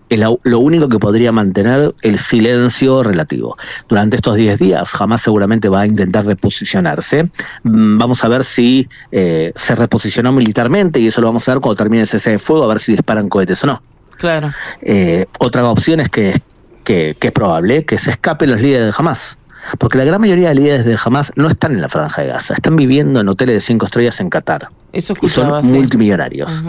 es 0.09 0.21
lo, 0.21 0.59
único 0.61 0.89
que 0.89 1.01
podría 1.01 1.33
mantener 1.33 1.93
el 2.03 2.21
silencio 2.21 3.03
relativo. 3.03 3.57
Durante 3.89 4.15
estos 4.15 4.37
10 4.37 4.61
días, 4.61 4.89
jamás 4.91 5.23
seguramente 5.23 5.69
va 5.69 5.81
a 5.81 5.87
intentar 5.89 6.25
reposicionarse. 6.25 7.25
Mm, 7.65 7.99
vamos 7.99 8.23
a 8.23 8.29
ver 8.29 8.45
si 8.45 8.89
eh, 9.11 9.53
se 9.57 9.75
reposicionó 9.75 10.31
militarmente 10.31 11.01
y 11.01 11.09
eso 11.09 11.21
lo 11.21 11.27
vamos 11.27 11.49
a 11.49 11.55
ver 11.55 11.61
cuando 11.61 11.75
termine 11.75 12.03
el 12.03 12.09
cese 12.09 12.31
de 12.31 12.39
fuego, 12.39 12.63
a 12.63 12.69
ver 12.69 12.79
si 12.79 12.93
disparan 12.93 13.29
cohetes 13.29 13.65
o 13.65 13.67
no. 13.67 13.83
Claro. 14.19 14.53
Eh, 14.83 15.27
otra 15.39 15.69
opción 15.69 16.01
es 16.01 16.11
que 16.11 16.41
que, 16.89 17.17
es 17.21 17.33
probable 17.33 17.85
que 17.85 17.99
se 17.99 18.11
escapen 18.11 18.51
los 18.51 18.61
líderes 18.63 18.87
de 18.87 18.93
Hamas. 18.97 19.37
porque 19.79 19.99
la 19.99 20.05
gran 20.05 20.21
mayoría 20.21 20.49
de 20.49 20.55
líderes 20.55 20.87
de 20.87 20.97
Hamas 21.05 21.33
no 21.37 21.49
están 21.49 21.73
en 21.73 21.83
la 21.83 21.89
franja 21.91 22.23
de 22.23 22.29
Gaza, 22.29 22.55
están 22.55 22.77
viviendo 22.77 23.21
en 23.21 23.29
hoteles 23.29 23.57
de 23.57 23.61
cinco 23.61 23.85
estrellas 23.85 24.19
en 24.21 24.31
Qatar. 24.31 24.69
Eso 24.93 25.13
y 25.21 25.29
son 25.29 25.67
multimillonarios. 25.67 26.63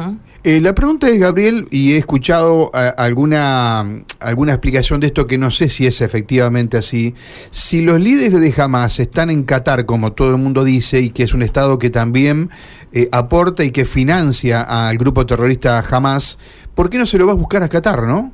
Eh, 0.44 0.60
la 0.62 0.76
pregunta 0.76 1.08
es, 1.10 1.20
Gabriel, 1.20 1.68
y 1.72 1.94
he 1.94 1.98
escuchado 1.98 2.72
eh, 2.74 2.92
alguna, 2.98 3.86
alguna 4.20 4.54
explicación 4.54 5.00
de 5.00 5.08
esto 5.08 5.26
que 5.26 5.38
no 5.38 5.52
sé 5.52 5.70
si 5.70 5.86
es 5.86 6.02
efectivamente 6.02 6.78
así. 6.78 7.16
Si 7.52 7.82
los 7.82 8.00
líderes 8.00 8.40
de 8.40 8.54
Hamas 8.62 9.00
están 9.00 9.30
en 9.30 9.44
Qatar, 9.44 9.86
como 9.86 10.12
todo 10.12 10.32
el 10.32 10.38
mundo 10.38 10.66
dice, 10.66 11.00
y 11.00 11.10
que 11.12 11.24
es 11.24 11.34
un 11.34 11.44
Estado 11.44 11.78
que 11.80 11.90
también 11.90 12.50
eh, 12.92 13.08
aporta 13.12 13.64
y 13.64 13.72
que 13.72 13.86
financia 13.86 14.62
al 14.62 14.98
grupo 14.98 15.26
terrorista 15.26 15.80
Hamas, 15.90 16.38
¿por 16.76 16.90
qué 16.90 16.98
no 16.98 17.06
se 17.06 17.18
lo 17.18 17.26
va 17.26 17.34
a 17.34 17.36
buscar 17.36 17.64
a 17.64 17.70
Qatar, 17.70 18.04
no? 18.04 18.34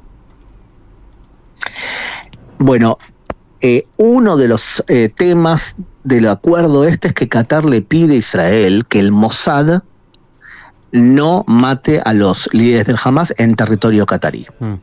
Bueno, 2.59 2.97
uno 3.97 4.37
de 4.37 4.47
los 4.47 4.83
temas 5.15 5.75
del 6.03 6.27
acuerdo 6.27 6.85
este 6.85 7.09
es 7.09 7.13
que 7.13 7.27
Qatar 7.27 7.65
le 7.65 7.81
pide 7.81 8.13
a 8.13 8.17
Israel 8.17 8.85
que 8.87 8.99
el 8.99 9.11
Mossad 9.11 9.81
no 10.91 11.43
mate 11.47 12.01
a 12.03 12.13
los 12.13 12.49
líderes 12.53 12.87
del 12.87 12.97
Hamas 13.03 13.33
en 13.37 13.55
territorio 13.55 14.05
catarí. 14.05 14.47
Mm. 14.59 14.73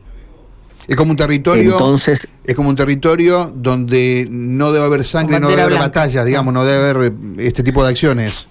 Es 0.87 0.95
como 0.95 1.11
un 1.11 1.17
territorio. 1.17 1.71
Entonces, 1.71 2.27
es 2.43 2.55
como 2.55 2.69
un 2.69 2.75
territorio 2.75 3.51
donde 3.55 4.27
no 4.29 4.71
debe 4.71 4.85
haber 4.85 5.05
sangre, 5.05 5.39
no 5.39 5.49
debe 5.49 5.61
haber 5.61 5.79
batallas, 5.79 6.25
digamos, 6.25 6.53
no 6.53 6.65
debe 6.65 6.89
haber 6.89 7.13
eh, 7.13 7.47
este 7.47 7.63
tipo 7.63 7.83
de 7.83 7.91
acciones. 7.91 8.49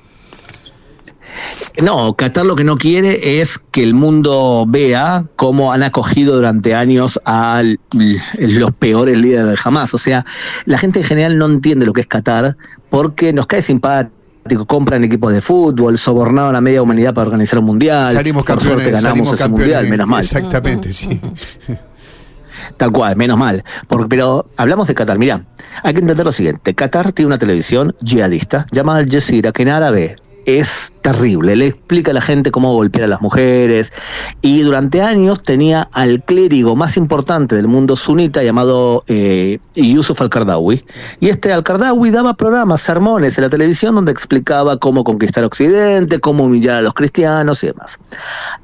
No, 1.80 2.14
Qatar 2.14 2.44
lo 2.44 2.54
que 2.54 2.64
no 2.64 2.76
quiere 2.76 3.40
es 3.40 3.58
que 3.58 3.82
el 3.82 3.94
mundo 3.94 4.64
vea 4.68 5.24
cómo 5.36 5.72
han 5.72 5.82
acogido 5.82 6.34
durante 6.36 6.74
años 6.74 7.18
a 7.24 7.62
los 8.38 8.72
peores 8.72 9.18
líderes 9.18 9.46
del 9.46 9.58
Hamas. 9.64 9.94
O 9.94 9.98
sea, 9.98 10.24
la 10.64 10.78
gente 10.78 11.00
en 11.00 11.04
general 11.04 11.38
no 11.38 11.46
entiende 11.46 11.86
lo 11.86 11.92
que 11.92 12.02
es 12.02 12.06
Qatar 12.06 12.56
porque 12.90 13.32
nos 13.32 13.46
cae 13.46 13.62
simpático 13.62 14.22
compran 14.66 15.04
equipos 15.04 15.32
de 15.32 15.40
fútbol, 15.40 15.96
sobornaron 15.96 16.50
a 16.50 16.52
la 16.54 16.60
media 16.60 16.82
humanidad 16.82 17.14
para 17.14 17.26
organizar 17.26 17.58
un 17.60 17.66
mundial. 17.66 18.12
Salimos 18.12 18.44
campeones, 18.44 18.84
Por 18.84 18.92
ganamos 18.92 19.32
ese 19.32 19.48
mundial, 19.48 19.88
menos 19.88 20.08
mal. 20.08 20.24
Exactamente, 20.24 20.92
sí. 20.92 21.20
Tal 22.76 22.90
cual, 22.92 23.16
menos 23.16 23.38
mal. 23.38 23.64
Porque, 23.88 24.08
pero 24.08 24.50
hablamos 24.56 24.88
de 24.88 24.94
Qatar. 24.94 25.18
Mirá, 25.18 25.44
hay 25.82 25.94
que 25.94 26.00
entender 26.00 26.24
lo 26.24 26.32
siguiente. 26.32 26.74
Qatar 26.74 27.12
tiene 27.12 27.28
una 27.28 27.38
televisión 27.38 27.94
yihadista 28.00 28.66
llamada 28.72 29.00
Al 29.00 29.10
Jazeera, 29.10 29.52
que 29.52 29.62
en 29.62 29.68
árabe 29.68 30.16
es 30.46 30.92
terrible. 31.02 31.56
Le 31.56 31.66
explica 31.66 32.10
a 32.10 32.14
la 32.14 32.20
gente 32.20 32.50
cómo 32.50 32.72
golpear 32.74 33.04
a 33.04 33.08
las 33.08 33.20
mujeres. 33.20 33.92
Y 34.40 34.60
durante 34.62 35.02
años 35.02 35.42
tenía 35.42 35.88
al 35.92 36.22
clérigo 36.24 36.76
más 36.76 36.96
importante 36.96 37.56
del 37.56 37.68
mundo 37.68 37.96
sunita 37.96 38.42
llamado 38.42 39.04
eh, 39.08 39.58
Yusuf 39.74 40.20
al-Qardawi. 40.20 40.84
Y 41.20 41.28
este 41.28 41.52
al-Qardawi 41.52 42.10
daba 42.10 42.34
programas, 42.34 42.82
sermones 42.82 43.38
en 43.38 43.44
la 43.44 43.50
televisión 43.50 43.94
donde 43.94 44.12
explicaba 44.12 44.76
cómo 44.76 45.04
conquistar 45.04 45.44
Occidente, 45.44 46.20
cómo 46.20 46.44
humillar 46.44 46.76
a 46.76 46.82
los 46.82 46.94
cristianos 46.94 47.62
y 47.64 47.68
demás. 47.68 47.98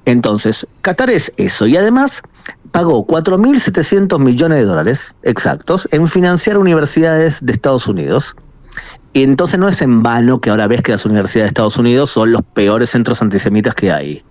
Entonces, 0.04 0.66
Qatar 0.82 1.10
es 1.10 1.32
eso. 1.36 1.66
Y 1.66 1.76
además 1.76 2.22
pagó 2.70 3.06
4.700 3.06 4.18
millones 4.18 4.58
de 4.58 4.64
dólares 4.64 5.14
exactos 5.22 5.88
en 5.90 6.08
financiar 6.08 6.58
universidades 6.58 7.38
de 7.44 7.52
Estados 7.52 7.86
Unidos 7.88 8.36
entonces 9.22 9.58
no 9.58 9.68
es 9.68 9.80
en 9.82 10.02
vano 10.02 10.40
que 10.40 10.50
ahora 10.50 10.66
ves 10.66 10.82
que 10.82 10.92
las 10.92 11.04
universidades 11.04 11.46
de 11.46 11.48
Estados 11.48 11.76
Unidos 11.76 12.10
son 12.10 12.32
los 12.32 12.42
peores 12.42 12.90
centros 12.90 13.22
antisemitas 13.22 13.74
que 13.74 13.92
hay. 13.92 14.22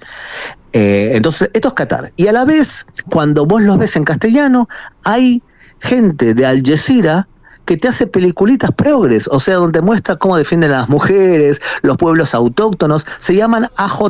Eh, 0.74 1.12
entonces, 1.14 1.50
esto 1.54 1.70
es 1.70 1.74
Qatar. 1.74 2.12
Y 2.16 2.28
a 2.28 2.32
la 2.32 2.46
vez, 2.46 2.86
cuando 3.10 3.46
vos 3.46 3.62
los 3.62 3.78
ves 3.78 3.96
en 3.96 4.04
castellano, 4.04 4.68
hay 5.04 5.42
gente 5.80 6.34
de 6.34 6.46
Al 6.46 6.64
que 6.64 7.76
te 7.76 7.88
hace 7.88 8.08
peliculitas 8.08 8.72
progres, 8.72 9.28
o 9.28 9.40
sea, 9.40 9.56
donde 9.56 9.82
muestra 9.82 10.16
cómo 10.16 10.38
defienden 10.38 10.72
a 10.72 10.80
las 10.80 10.90
mujeres, 10.90 11.62
los 11.82 11.98
pueblos 11.98 12.34
autóctonos, 12.34 13.06
se 13.20 13.36
llaman 13.36 13.68
AJ+. 13.76 14.02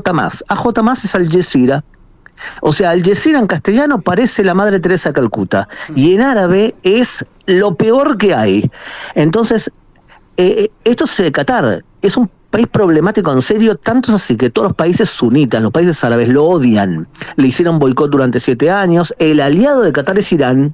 AJ+, 0.47 1.03
es 1.03 1.15
Al 1.15 1.83
o 2.61 2.71
sea, 2.71 2.91
Al 2.91 3.01
en 3.07 3.47
castellano 3.47 4.01
parece 4.01 4.43
la 4.43 4.53
Madre 4.53 4.79
Teresa 4.79 5.09
de 5.09 5.13
Calcuta 5.13 5.67
y 5.95 6.13
en 6.13 6.21
árabe 6.21 6.75
es 6.83 7.25
lo 7.47 7.75
peor 7.75 8.17
que 8.17 8.35
hay. 8.35 8.69
Entonces, 9.15 9.71
eh, 10.37 10.65
eh, 10.65 10.71
esto 10.83 11.05
es 11.05 11.31
Qatar, 11.31 11.83
es 12.01 12.17
un 12.17 12.29
país 12.49 12.67
problemático 12.67 13.31
en 13.31 13.41
serio, 13.41 13.75
tanto 13.75 14.11
es 14.11 14.23
así 14.23 14.37
que 14.37 14.49
todos 14.49 14.69
los 14.69 14.75
países 14.75 15.09
sunitas, 15.09 15.61
los 15.61 15.71
países 15.71 16.03
árabes 16.03 16.29
lo 16.29 16.45
odian. 16.45 17.07
Le 17.35 17.47
hicieron 17.47 17.79
boicot 17.79 18.09
durante 18.09 18.39
siete 18.39 18.69
años. 18.71 19.13
El 19.19 19.41
aliado 19.41 19.81
de 19.81 19.91
Qatar 19.91 20.17
es 20.17 20.31
Irán 20.31 20.73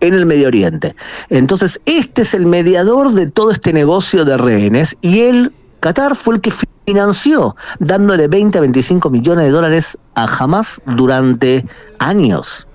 en 0.00 0.14
el 0.14 0.26
Medio 0.26 0.48
Oriente. 0.48 0.94
Entonces, 1.30 1.80
este 1.86 2.22
es 2.22 2.34
el 2.34 2.46
mediador 2.46 3.12
de 3.12 3.30
todo 3.30 3.50
este 3.52 3.72
negocio 3.72 4.24
de 4.24 4.36
rehenes 4.36 4.96
y 5.00 5.20
él, 5.20 5.52
Qatar, 5.80 6.14
fue 6.14 6.34
el 6.34 6.40
que 6.40 6.52
financió, 6.86 7.56
dándole 7.78 8.28
20 8.28 8.58
a 8.58 8.60
25 8.60 9.10
millones 9.10 9.44
de 9.46 9.50
dólares 9.50 9.96
a 10.14 10.26
Hamas 10.26 10.80
durante 10.86 11.64
años. 11.98 12.66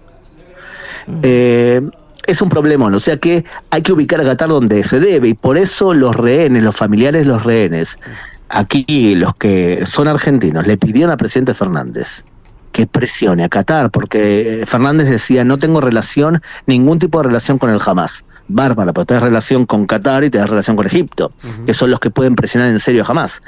Eh, 1.23 1.81
es 2.27 2.41
un 2.41 2.49
problema, 2.49 2.87
o 2.87 2.99
sea 2.99 3.17
que 3.17 3.43
hay 3.71 3.81
que 3.81 3.93
ubicar 3.93 4.21
a 4.21 4.23
Qatar 4.23 4.49
donde 4.49 4.83
se 4.83 4.99
debe 4.99 5.29
y 5.29 5.33
por 5.33 5.57
eso 5.57 5.93
los 5.93 6.15
rehenes, 6.15 6.63
los 6.63 6.75
familiares 6.75 7.23
de 7.23 7.27
los 7.27 7.43
rehenes, 7.43 7.97
aquí 8.49 9.15
los 9.15 9.33
que 9.35 9.85
son 9.85 10.07
argentinos, 10.07 10.67
le 10.67 10.77
pidieron 10.77 11.11
al 11.11 11.17
presidente 11.17 11.53
Fernández 11.53 12.23
que 12.73 12.85
presione 12.85 13.43
a 13.43 13.49
Qatar, 13.49 13.89
porque 13.89 14.63
Fernández 14.67 15.09
decía, 15.09 15.43
no 15.43 15.57
tengo 15.57 15.81
relación, 15.81 16.43
ningún 16.67 16.99
tipo 16.99 17.17
de 17.19 17.27
relación 17.29 17.57
con 17.57 17.71
el 17.71 17.79
Hamas. 17.83 18.23
Bárbara, 18.49 18.93
pero 18.93 19.05
tenés 19.05 19.23
relación 19.23 19.65
con 19.65 19.85
Qatar 19.85 20.23
y 20.23 20.29
tenés 20.29 20.49
relación 20.49 20.77
con 20.77 20.85
Egipto, 20.85 21.31
que 21.65 21.73
son 21.73 21.91
los 21.91 21.99
que 21.99 22.09
pueden 22.09 22.35
presionar 22.35 22.69
en 22.69 22.79
serio 22.79 23.03
a 23.03 23.11
Hamas. 23.11 23.41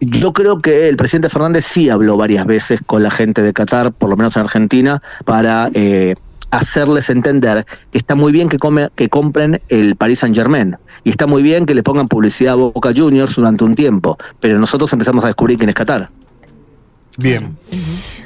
Yo 0.00 0.32
creo 0.32 0.60
que 0.60 0.88
el 0.88 0.96
presidente 0.96 1.28
Fernández 1.28 1.64
sí 1.64 1.90
habló 1.90 2.16
varias 2.16 2.44
veces 2.44 2.80
con 2.84 3.02
la 3.02 3.10
gente 3.10 3.42
de 3.42 3.52
Qatar, 3.52 3.92
por 3.92 4.10
lo 4.10 4.16
menos 4.16 4.36
en 4.36 4.42
Argentina, 4.42 5.00
para 5.24 5.70
eh, 5.74 6.16
hacerles 6.50 7.10
entender 7.10 7.66
que 7.90 7.98
está 7.98 8.14
muy 8.14 8.32
bien 8.32 8.48
que, 8.48 8.58
come, 8.58 8.88
que 8.94 9.08
compren 9.08 9.60
el 9.68 9.96
Paris 9.96 10.20
Saint 10.20 10.34
Germain 10.34 10.76
y 11.04 11.10
está 11.10 11.26
muy 11.26 11.42
bien 11.42 11.66
que 11.66 11.74
le 11.74 11.82
pongan 11.82 12.08
publicidad 12.08 12.54
a 12.54 12.56
Boca 12.56 12.92
Juniors 12.94 13.34
durante 13.36 13.64
un 13.64 13.74
tiempo, 13.74 14.16
pero 14.40 14.58
nosotros 14.58 14.92
empezamos 14.92 15.24
a 15.24 15.28
descubrir 15.28 15.58
quién 15.58 15.68
es 15.68 15.74
Qatar. 15.74 16.10
Bien. 17.18 17.56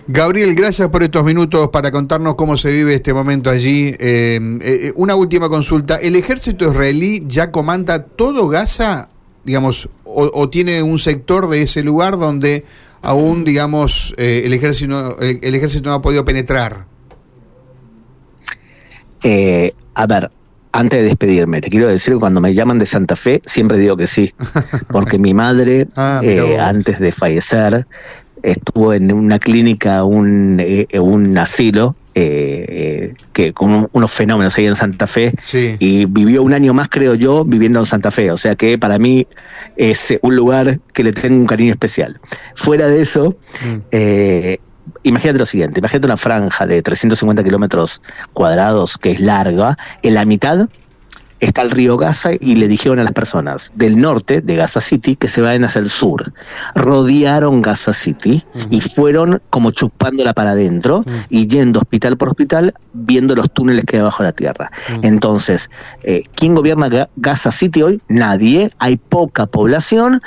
Gabriel, 0.08 0.54
gracias 0.54 0.88
por 0.88 1.02
estos 1.02 1.24
minutos 1.24 1.68
para 1.68 1.92
contarnos 1.92 2.34
cómo 2.34 2.56
se 2.56 2.72
vive 2.72 2.94
este 2.94 3.14
momento 3.14 3.48
allí. 3.48 3.94
Eh, 3.98 4.40
eh, 4.62 4.92
una 4.96 5.14
última 5.14 5.48
consulta. 5.48 5.96
¿El 5.96 6.16
ejército 6.16 6.68
israelí 6.68 7.24
ya 7.28 7.52
comanda 7.52 8.02
todo 8.02 8.48
Gaza, 8.48 9.08
digamos, 9.44 9.88
o, 10.04 10.48
tiene 10.48 10.82
un 10.82 10.98
sector 10.98 11.48
de 11.48 11.62
ese 11.62 11.84
lugar 11.84 12.18
donde 12.18 12.64
aún, 13.02 13.44
digamos, 13.44 14.12
eh, 14.16 14.42
el, 14.44 14.52
ejército, 14.52 15.16
el 15.20 15.54
ejército 15.54 15.88
no 15.88 15.94
ha 15.94 16.02
podido 16.02 16.24
penetrar? 16.24 16.86
Eh, 19.22 19.72
a 19.94 20.06
ver, 20.06 20.30
antes 20.72 21.00
de 21.00 21.04
despedirme, 21.06 21.60
te 21.60 21.68
quiero 21.68 21.88
decir 21.88 22.14
que 22.14 22.20
cuando 22.20 22.40
me 22.40 22.54
llaman 22.54 22.78
de 22.78 22.86
Santa 22.86 23.16
Fe, 23.16 23.42
siempre 23.44 23.78
digo 23.78 23.96
que 23.96 24.06
sí, 24.06 24.32
porque 24.90 25.18
mi 25.18 25.34
madre, 25.34 25.86
ah, 25.96 26.20
eh, 26.22 26.58
antes 26.58 27.00
de 27.00 27.12
fallecer, 27.12 27.86
estuvo 28.42 28.92
en 28.94 29.12
una 29.12 29.38
clínica, 29.38 30.04
un, 30.04 30.58
eh, 30.60 30.86
un 30.98 31.36
asilo, 31.38 31.96
que 32.12 33.52
con 33.54 33.88
unos 33.92 34.10
fenómenos 34.10 34.58
ahí 34.58 34.66
en 34.66 34.76
Santa 34.76 35.06
Fe, 35.06 35.32
y 35.78 36.04
vivió 36.04 36.42
un 36.42 36.52
año 36.52 36.74
más, 36.74 36.88
creo 36.88 37.14
yo, 37.14 37.46
viviendo 37.46 37.78
en 37.80 37.86
Santa 37.86 38.10
Fe, 38.10 38.30
o 38.30 38.36
sea 38.36 38.56
que 38.56 38.76
para 38.76 38.98
mí 38.98 39.26
es 39.76 40.18
un 40.20 40.36
lugar 40.36 40.80
que 40.92 41.02
le 41.02 41.12
tengo 41.14 41.36
un 41.36 41.46
cariño 41.46 41.70
especial. 41.70 42.20
Fuera 42.54 42.88
de 42.88 43.00
eso, 43.00 43.36
mm 43.64 44.69
imagínate 45.02 45.38
lo 45.38 45.46
siguiente, 45.46 45.80
imagínate 45.80 46.06
una 46.06 46.16
franja 46.16 46.66
de 46.66 46.82
350 46.82 47.42
kilómetros 47.42 48.02
cuadrados 48.32 48.96
que 48.98 49.12
es 49.12 49.20
larga, 49.20 49.76
en 50.02 50.14
la 50.14 50.24
mitad 50.24 50.68
está 51.40 51.62
el 51.62 51.70
río 51.70 51.96
Gaza 51.96 52.30
y 52.38 52.54
le 52.54 52.68
dijeron 52.68 52.98
a 52.98 53.04
las 53.04 53.12
personas 53.12 53.72
del 53.74 54.00
norte 54.00 54.40
de 54.40 54.56
Gaza 54.56 54.80
City 54.80 55.16
que 55.16 55.26
se 55.26 55.40
vayan 55.40 55.64
hacia 55.64 55.80
el 55.80 55.90
sur. 55.90 56.32
Rodearon 56.74 57.62
Gaza 57.62 57.92
City 57.92 58.44
y 58.70 58.80
fueron 58.80 59.40
como 59.50 59.70
chupándola 59.70 60.34
para 60.34 60.52
adentro 60.52 61.04
y 61.30 61.46
yendo 61.46 61.80
hospital 61.80 62.16
por 62.16 62.28
hospital 62.28 62.74
viendo 62.92 63.34
los 63.34 63.50
túneles 63.50 63.84
que 63.84 63.96
hay 63.96 64.02
bajo 64.02 64.22
la 64.22 64.32
tierra. 64.32 64.70
Entonces, 65.02 65.70
eh, 66.02 66.24
¿quién 66.34 66.54
gobierna 66.54 67.08
Gaza 67.16 67.50
City 67.50 67.82
hoy? 67.82 68.00
Nadie, 68.08 68.70
hay 68.78 68.96
poca 68.96 69.46
población 69.46 70.20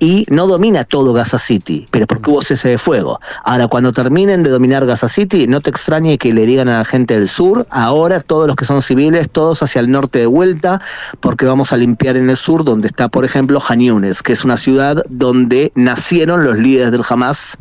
y 0.00 0.26
no 0.30 0.46
domina 0.46 0.84
todo 0.84 1.12
Gaza 1.12 1.38
City, 1.38 1.86
pero 1.90 2.06
porque 2.06 2.30
hubo 2.30 2.42
cese 2.42 2.70
de 2.70 2.78
fuego. 2.78 3.20
Ahora, 3.44 3.68
cuando 3.68 3.92
terminen 3.92 4.42
de 4.42 4.50
dominar 4.50 4.86
Gaza 4.86 5.08
City, 5.08 5.46
no 5.46 5.60
te 5.60 5.70
extrañe 5.70 6.18
que 6.18 6.32
le 6.32 6.46
digan 6.46 6.68
a 6.68 6.78
la 6.78 6.84
gente 6.84 7.14
del 7.18 7.28
sur, 7.28 7.66
ahora 7.70 8.18
todos 8.18 8.46
los 8.46 8.56
que 8.56 8.64
son 8.64 8.80
civiles, 8.80 9.28
todos 9.30 9.62
hacia 9.62 9.80
el 9.80 9.90
norte 9.90 10.18
de 10.20 10.26
vuelta, 10.26 10.80
porque 11.20 11.44
vamos 11.44 11.72
a 11.72 11.76
limpiar 11.76 12.16
en 12.16 12.30
el 12.30 12.36
sur, 12.36 12.64
donde 12.64 12.88
está, 12.88 13.08
por 13.08 13.24
ejemplo, 13.24 13.60
Han 13.68 13.80
que 14.24 14.32
es 14.32 14.44
una 14.44 14.56
ciudad 14.56 15.04
donde 15.08 15.70
nacieron 15.74 16.44
los 16.44 16.58
líderes 16.58 16.92
del 16.92 17.02
Hamas, 17.08 17.56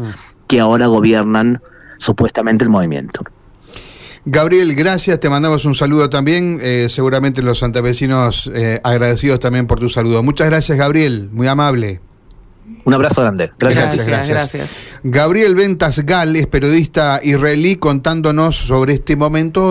que 0.47 0.61
ahora 0.61 0.87
gobiernan 0.87 1.61
supuestamente 1.97 2.63
el 2.63 2.69
movimiento. 2.69 3.21
Gabriel, 4.25 4.75
gracias, 4.75 5.19
te 5.19 5.29
mandamos 5.29 5.65
un 5.65 5.75
saludo 5.75 6.09
también, 6.09 6.59
eh, 6.61 6.87
seguramente 6.89 7.41
los 7.41 7.59
santavecinos 7.59 8.49
eh, 8.53 8.79
agradecidos 8.83 9.39
también 9.39 9.65
por 9.65 9.79
tu 9.79 9.89
saludo. 9.89 10.23
Muchas 10.23 10.49
gracias, 10.49 10.77
Gabriel, 10.77 11.29
muy 11.31 11.47
amable. 11.47 12.01
Un 12.85 12.93
abrazo 12.93 13.21
grande. 13.21 13.51
Gracias, 13.59 14.07
gracias. 14.07 14.27
gracias. 14.29 14.75
Gabriel 15.03 15.55
Ventas 15.55 15.99
Gal 16.05 16.35
es 16.35 16.47
periodista 16.47 17.19
israelí 17.23 17.75
contándonos 17.75 18.55
sobre 18.55 18.93
este 18.93 19.15
momento. 19.15 19.67